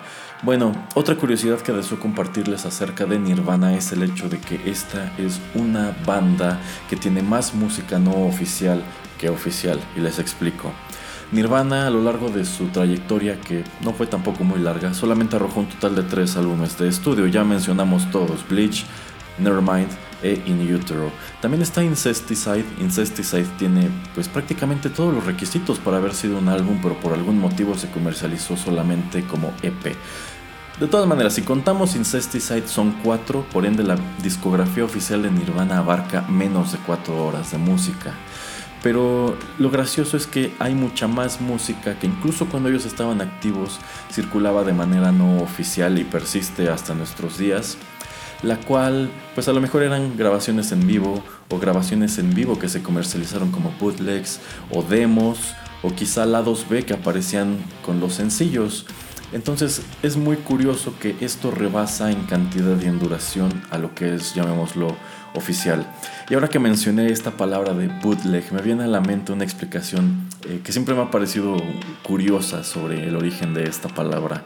[0.42, 5.12] Bueno, otra curiosidad que deseo compartirles acerca de Nirvana es el hecho de que esta
[5.18, 8.82] es una banda que tiene más música no oficial
[9.18, 10.72] que oficial, y les explico.
[11.32, 15.60] Nirvana a lo largo de su trayectoria, que no fue tampoco muy larga, solamente arrojó
[15.60, 18.84] un total de tres álbumes de estudio, ya mencionamos todos, Bleach,
[19.38, 19.88] Nevermind
[20.22, 21.10] e In Utero.
[21.40, 26.80] También está Incesticide, Incesticide tiene pues prácticamente todos los requisitos para haber sido un álbum,
[26.82, 29.96] pero por algún motivo se comercializó solamente como EP.
[30.80, 35.78] De todas maneras, si contamos Incesticide son cuatro, por ende la discografía oficial de Nirvana
[35.78, 38.14] abarca menos de cuatro horas de música.
[38.82, 43.78] Pero lo gracioso es que hay mucha más música que incluso cuando ellos estaban activos
[44.10, 47.76] circulaba de manera no oficial y persiste hasta nuestros días,
[48.42, 52.70] la cual pues a lo mejor eran grabaciones en vivo o grabaciones en vivo que
[52.70, 58.86] se comercializaron como bootlegs o demos o quizá lados B que aparecían con los sencillos.
[59.32, 64.14] Entonces es muy curioso que esto rebasa en cantidad y en duración a lo que
[64.14, 64.96] es, llamémoslo,
[65.34, 65.86] oficial.
[66.28, 70.28] Y ahora que mencioné esta palabra de bootleg, me viene a la mente una explicación
[70.48, 71.56] eh, que siempre me ha parecido
[72.02, 74.44] curiosa sobre el origen de esta palabra.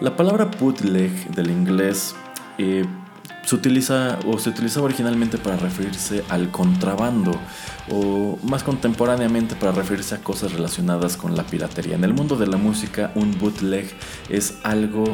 [0.00, 2.14] La palabra bootleg del inglés
[2.58, 2.84] eh,
[3.44, 7.32] se utiliza o se utilizaba originalmente para referirse al contrabando
[7.90, 11.96] o más contemporáneamente para referirse a cosas relacionadas con la piratería.
[11.96, 13.92] En el mundo de la música un bootleg
[14.28, 15.04] es algo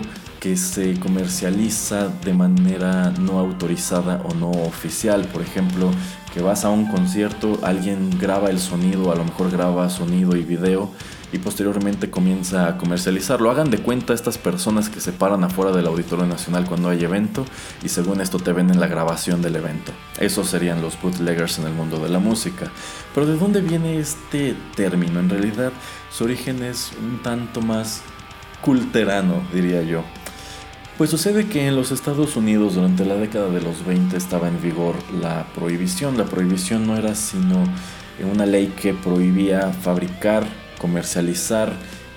[0.40, 5.26] que se comercializa de manera no autorizada o no oficial.
[5.32, 5.90] Por ejemplo,
[6.32, 10.42] que vas a un concierto, alguien graba el sonido, a lo mejor graba sonido y
[10.42, 10.90] video
[11.32, 13.50] y posteriormente comienza a comercializarlo.
[13.50, 17.44] Hagan de cuenta estas personas que se paran afuera del Auditorio Nacional cuando hay evento
[17.82, 19.92] y según esto te ven en la grabación del evento.
[20.18, 22.70] Esos serían los bootleggers en el mundo de la música.
[23.14, 25.20] Pero ¿de dónde viene este término?
[25.20, 25.72] En realidad
[26.10, 28.02] su origen es un tanto más
[28.62, 30.02] culterano, diría yo.
[30.98, 34.60] Pues sucede que en los Estados Unidos durante la década de los 20 estaba en
[34.60, 36.18] vigor la prohibición.
[36.18, 37.62] La prohibición no era sino
[38.32, 40.44] una ley que prohibía fabricar
[40.80, 41.72] comercializar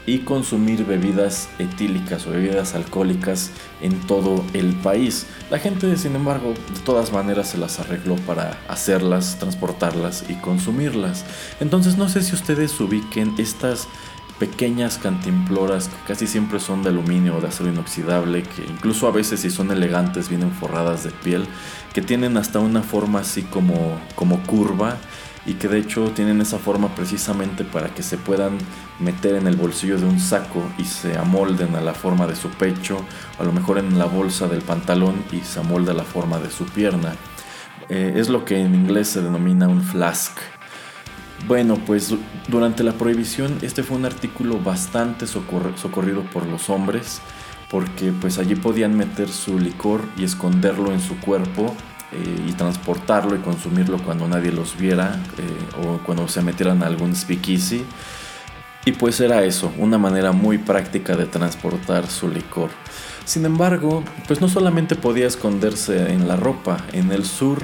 [0.07, 3.51] y consumir bebidas etílicas o bebidas alcohólicas
[3.81, 5.27] en todo el país.
[5.51, 11.23] La gente, sin embargo, de todas maneras se las arregló para hacerlas, transportarlas y consumirlas.
[11.59, 13.87] Entonces no sé si ustedes ubiquen estas
[14.41, 19.11] pequeñas cantimploras que casi siempre son de aluminio o de acero inoxidable, que incluso a
[19.11, 21.45] veces si son elegantes vienen forradas de piel,
[21.93, 24.97] que tienen hasta una forma así como, como curva
[25.45, 28.57] y que de hecho tienen esa forma precisamente para que se puedan
[28.99, 32.49] meter en el bolsillo de un saco y se amolden a la forma de su
[32.49, 32.97] pecho,
[33.37, 36.49] a lo mejor en la bolsa del pantalón y se amolda a la forma de
[36.49, 37.13] su pierna.
[37.89, 40.39] Eh, es lo que en inglés se denomina un flask.
[41.47, 42.13] Bueno, pues
[42.47, 47.21] durante la prohibición este fue un artículo bastante socorrido por los hombres
[47.69, 51.73] porque pues allí podían meter su licor y esconderlo en su cuerpo
[52.11, 56.87] eh, y transportarlo y consumirlo cuando nadie los viera eh, o cuando se metieran a
[56.87, 57.85] algún speakeasy.
[58.83, 62.71] Y pues era eso, una manera muy práctica de transportar su licor.
[63.25, 67.63] Sin embargo, pues no solamente podía esconderse en la ropa, en el sur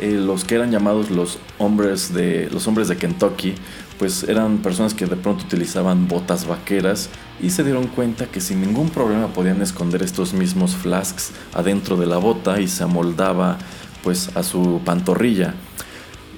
[0.00, 3.54] eh, los que eran llamados los hombres de los hombres de Kentucky,
[3.98, 7.08] pues eran personas que de pronto utilizaban botas vaqueras
[7.40, 12.06] y se dieron cuenta que sin ningún problema podían esconder estos mismos flasks adentro de
[12.06, 13.58] la bota y se amoldaba
[14.02, 15.54] pues a su pantorrilla.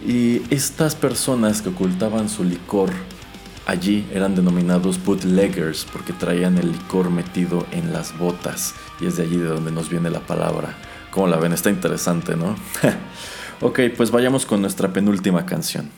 [0.06, 2.90] Y estas personas que ocultaban su licor
[3.66, 9.22] allí eran denominados bootleggers porque traían el licor metido en las botas y es de
[9.22, 10.76] allí de donde nos viene la palabra.
[11.10, 12.56] Como la ven, está interesante, ¿no?
[13.60, 15.90] ok, pues vayamos con nuestra penúltima canción.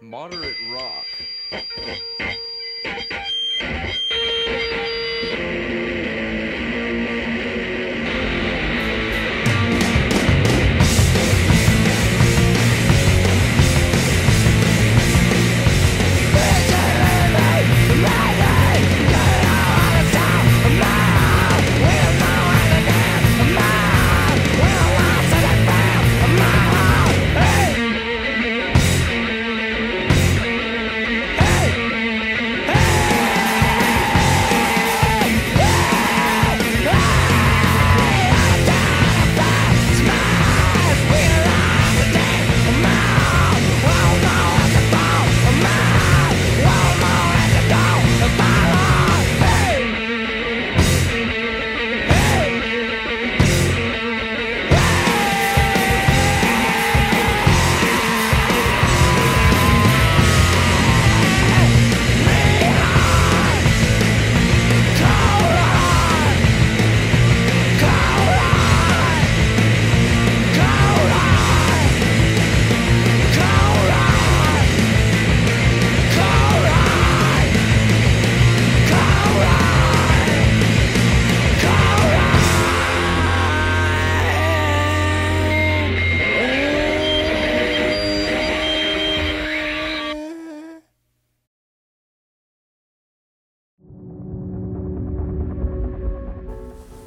[0.00, 1.08] Moderate rock.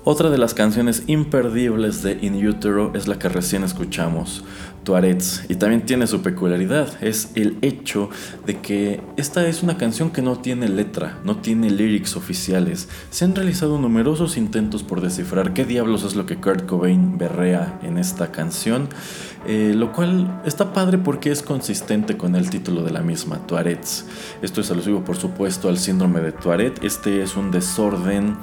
[0.03, 4.43] Otra de las canciones imperdibles de In Utero es la que recién escuchamos,
[4.83, 8.09] Tuarets, y también tiene su peculiaridad, es el hecho
[8.47, 12.89] de que esta es una canción que no tiene letra, no tiene lyrics oficiales.
[13.11, 17.79] Se han realizado numerosos intentos por descifrar qué diablos es lo que Kurt Cobain berrea
[17.83, 18.89] en esta canción,
[19.45, 24.05] eh, lo cual está padre porque es consistente con el título de la misma, Tuarets.
[24.41, 28.35] Esto es alusivo por supuesto al síndrome de Tuaret, este es un desorden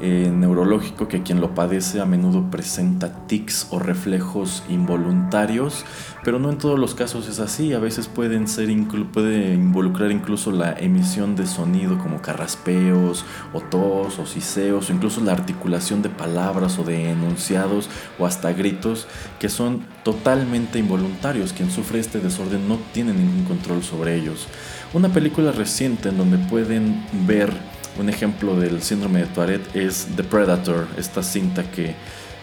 [0.00, 5.84] eh, neurológico que quien lo padece a menudo presenta tics o reflejos involuntarios,
[6.22, 7.72] pero no en todos los casos es así.
[7.72, 8.66] A veces pueden ser
[9.12, 15.20] puede involucrar incluso la emisión de sonido como carraspeos o tos o siseos o incluso
[15.20, 17.88] la articulación de palabras o de enunciados
[18.18, 19.06] o hasta gritos
[19.38, 21.52] que son totalmente involuntarios.
[21.52, 24.46] Quien sufre este desorden no tiene ningún control sobre ellos.
[24.92, 27.52] Una película reciente en donde pueden ver
[27.98, 31.94] un ejemplo del síndrome de Tourette es The Predator, esta cinta que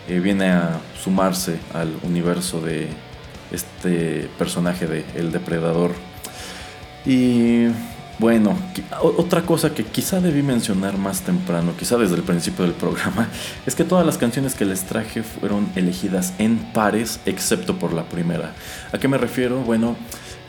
[0.08, 2.88] eh, viene a sumarse al universo de
[3.52, 5.92] este personaje de El Depredador.
[7.06, 7.68] Y
[8.20, 8.58] bueno,
[9.02, 13.28] otra cosa que quizá debí mencionar más temprano, quizá desde el principio del programa,
[13.66, 18.04] es que todas las canciones que les traje fueron elegidas en pares, excepto por la
[18.04, 18.54] primera.
[18.92, 19.62] ¿A qué me refiero?
[19.62, 19.96] Bueno,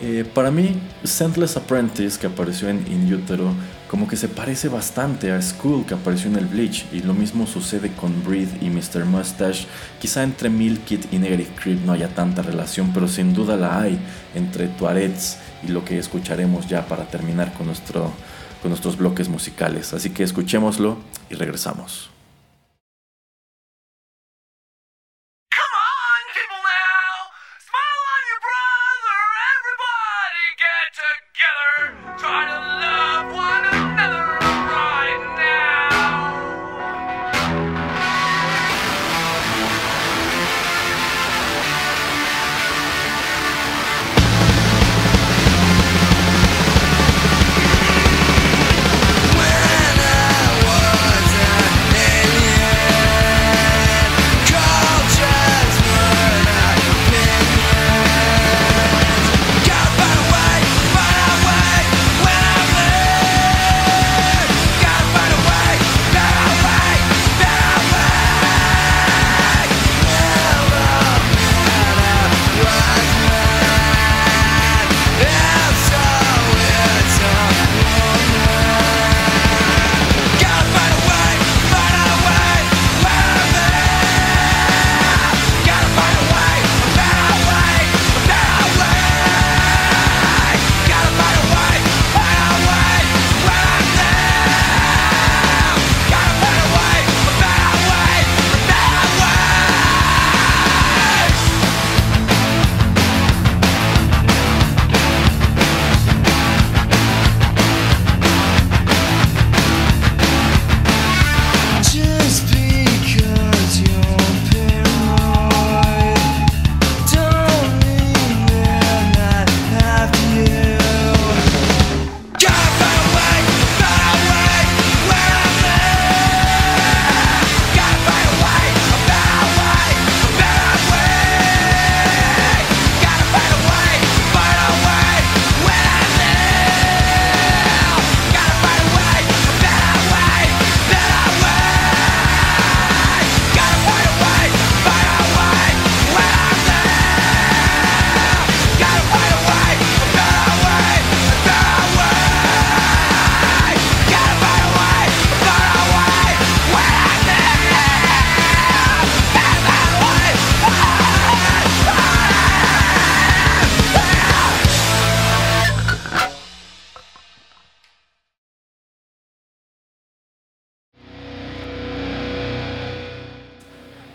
[0.00, 3.52] eh, para mí, Scentless Apprentice, que apareció en In Utero,
[3.88, 7.46] como que se parece bastante a School, que apareció en el Bleach, y lo mismo
[7.46, 9.04] sucede con Breathe y Mr.
[9.04, 9.66] Mustache.
[10.00, 13.98] Quizá entre Milkit y Negative Creep no haya tanta relación, pero sin duda la hay
[14.34, 19.94] entre Tuarets y lo que escucharemos ya para terminar con, con nuestros bloques musicales.
[19.94, 20.98] Así que escuchémoslo
[21.30, 22.13] y regresamos.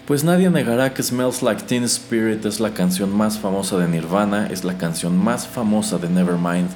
[0.09, 4.47] Pues nadie negará que Smells Like Teen Spirit es la canción más famosa de Nirvana,
[4.47, 6.67] es la canción más famosa de Nevermind,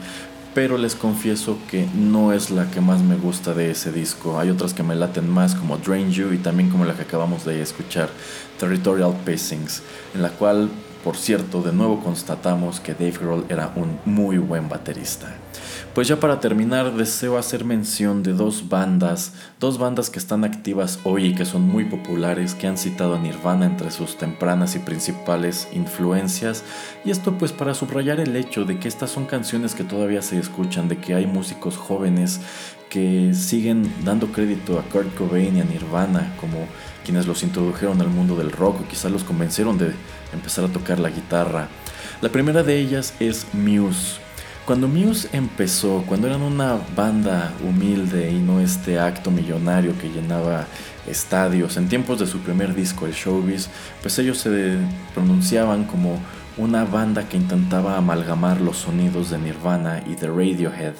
[0.54, 4.38] pero les confieso que no es la que más me gusta de ese disco.
[4.38, 7.44] Hay otras que me laten más como Drain You y también como la que acabamos
[7.44, 8.08] de escuchar,
[8.60, 9.82] Territorial Pacings,
[10.14, 10.70] en la cual,
[11.04, 15.34] por cierto, de nuevo constatamos que Dave Grohl era un muy buen baterista.
[15.94, 21.00] Pues ya para terminar, deseo hacer mención de dos bandas, dos bandas que están activas
[21.04, 24.80] hoy y que son muy populares, que han citado a Nirvana entre sus tempranas y
[24.80, 26.64] principales influencias,
[27.06, 30.40] y esto pues para subrayar el hecho de que estas son canciones que todavía se
[30.40, 32.42] escuchan, de que hay músicos jóvenes
[32.90, 36.68] que siguen dando crédito a Kurt Cobain y a Nirvana como
[37.06, 39.94] quienes los introdujeron al mundo del rock o quizás los convencieron de
[40.34, 41.68] empezar a tocar la guitarra.
[42.22, 44.23] La primera de ellas es Muse.
[44.66, 50.68] Cuando Muse empezó, cuando eran una banda humilde y no este acto millonario que llenaba
[51.06, 53.68] estadios, en tiempos de su primer disco, el Showbiz,
[54.02, 54.78] pues ellos se
[55.14, 56.18] pronunciaban como
[56.56, 60.94] una banda que intentaba amalgamar los sonidos de Nirvana y de Radiohead.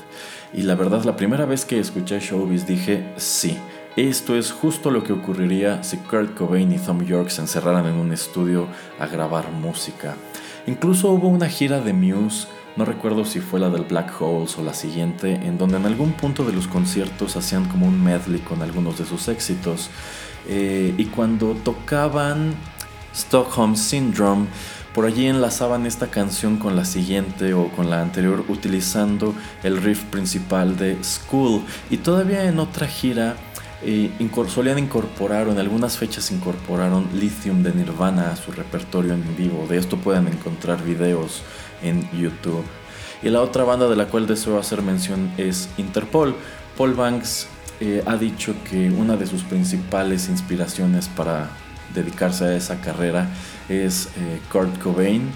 [0.54, 3.58] Y la verdad, la primera vez que escuché Showbiz dije, sí,
[3.96, 7.96] esto es justo lo que ocurriría si Kurt Cobain y Tom York se encerraran en
[7.96, 8.68] un estudio
[9.00, 10.16] a grabar música.
[10.68, 14.64] Incluso hubo una gira de Muse no recuerdo si fue la del Black Holes o
[14.64, 18.62] la siguiente, en donde en algún punto de los conciertos hacían como un medley con
[18.62, 19.90] algunos de sus éxitos.
[20.48, 22.56] Eh, y cuando tocaban
[23.14, 24.48] Stockholm Syndrome,
[24.94, 30.04] por allí enlazaban esta canción con la siguiente o con la anterior utilizando el riff
[30.06, 31.62] principal de School.
[31.90, 33.36] Y todavía en otra gira
[33.84, 34.12] eh,
[34.48, 39.66] solían incorporar o en algunas fechas incorporaron Lithium de Nirvana a su repertorio en vivo.
[39.68, 41.42] De esto pueden encontrar videos
[41.84, 42.64] en YouTube.
[43.22, 46.36] Y la otra banda de la cual deseo hacer mención es Interpol.
[46.78, 47.48] Paul Banks
[47.80, 51.50] eh, ha dicho que una de sus principales inspiraciones para
[51.94, 53.30] dedicarse a esa carrera
[53.70, 55.32] es eh, Kurt Cobain.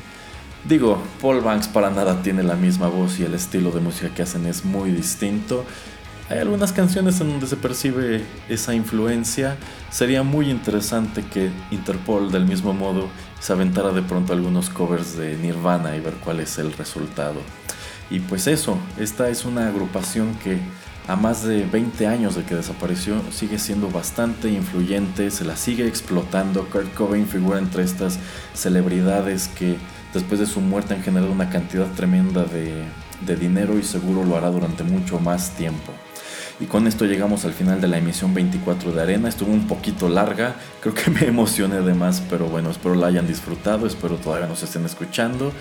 [0.67, 4.23] Digo, Paul Banks para nada tiene la misma voz y el estilo de música que
[4.23, 5.65] hacen es muy distinto.
[6.29, 9.55] Hay algunas canciones en donde se percibe esa influencia.
[9.89, 13.07] Sería muy interesante que Interpol del mismo modo
[13.39, 17.39] se aventara de pronto algunos covers de Nirvana y ver cuál es el resultado.
[18.09, 20.59] Y pues eso, esta es una agrupación que
[21.07, 25.87] a más de 20 años de que desapareció sigue siendo bastante influyente, se la sigue
[25.87, 26.65] explotando.
[26.65, 28.19] Kurt Cobain figura entre estas
[28.53, 29.77] celebridades que
[30.13, 32.83] después de su muerte han generado una cantidad tremenda de,
[33.25, 35.93] de dinero y seguro lo hará durante mucho más tiempo.
[36.59, 39.29] Y con esto llegamos al final de la emisión 24 de Arena.
[39.29, 43.27] Estuvo un poquito larga, creo que me emocioné de más, pero bueno, espero la hayan
[43.27, 45.51] disfrutado, espero todavía nos estén escuchando.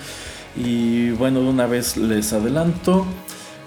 [0.56, 3.06] Y bueno, de una vez les adelanto.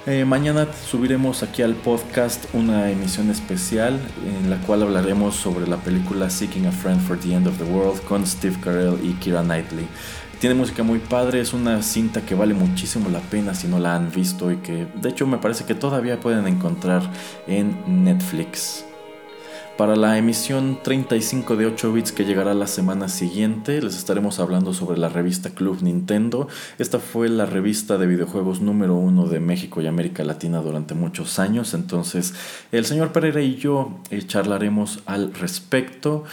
[0.07, 5.77] Eh, mañana subiremos aquí al podcast una emisión especial en la cual hablaremos sobre la
[5.77, 9.43] película Seeking a Friend for the End of the World con Steve Carell y Kira
[9.43, 9.87] Knightley.
[10.39, 13.95] Tiene música muy padre, es una cinta que vale muchísimo la pena si no la
[13.95, 17.01] han visto y que de hecho me parece que todavía pueden encontrar
[17.45, 18.85] en Netflix.
[19.77, 24.73] Para la emisión 35 de 8 bits que llegará la semana siguiente, les estaremos hablando
[24.73, 26.47] sobre la revista Club Nintendo.
[26.77, 31.37] Esta fue la revista de videojuegos número uno de México y América Latina durante muchos
[31.39, 31.73] años.
[31.73, 32.33] Entonces,
[32.71, 36.23] el señor Pereira y yo eh, charlaremos al respecto.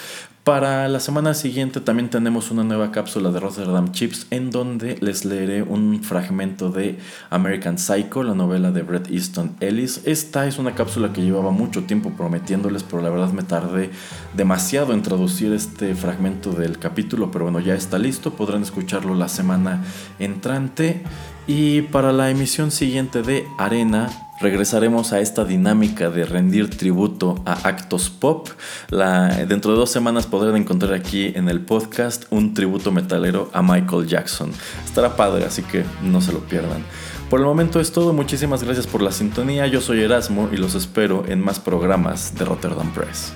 [0.47, 5.25] Para la semana siguiente también tenemos una nueva cápsula de Rotterdam Chips en donde les
[5.25, 10.03] leeré un fragmento de American Psycho, la novela de Bret Easton Ellis.
[10.05, 13.91] Esta es una cápsula que llevaba mucho tiempo prometiéndoles, pero la verdad me tardé
[14.37, 19.29] demasiado en traducir este fragmento del capítulo, pero bueno, ya está listo, podrán escucharlo la
[19.29, 19.83] semana
[20.21, 21.03] entrante.
[21.47, 27.53] Y para la emisión siguiente de Arena, regresaremos a esta dinámica de rendir tributo a
[27.69, 28.49] actos pop.
[28.91, 34.09] Dentro de dos semanas podrán encontrar aquí en el podcast un tributo metalero a Michael
[34.09, 34.51] Jackson.
[34.85, 36.83] Estará padre, así que no se lo pierdan.
[37.31, 40.75] Por el momento es todo, muchísimas gracias por la sintonía, yo soy Erasmo y los
[40.75, 43.33] espero en más programas de Rotterdam Press.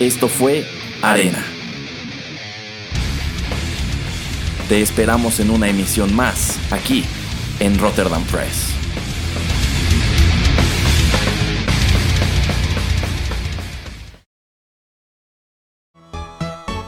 [0.00, 0.66] Esto fue
[1.00, 1.42] Arena.
[4.68, 7.02] Te esperamos en una emisión más, aquí,
[7.60, 8.74] en Rotterdam Press.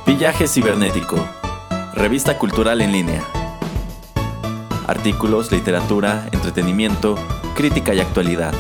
[0.07, 1.27] Villaje Cibernético,
[1.95, 3.23] revista cultural en línea.
[4.87, 7.15] Artículos, literatura, entretenimiento,
[7.57, 8.53] crítica y actualidad.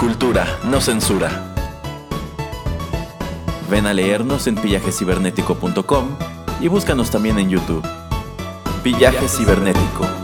[0.00, 1.53] Cultura, no censura.
[3.70, 6.08] Ven a leernos en pillajecibernético.com
[6.60, 7.86] y búscanos también en YouTube.
[8.82, 10.23] Pillaje Cibernético.